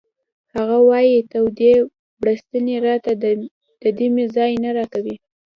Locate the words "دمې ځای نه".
3.99-4.69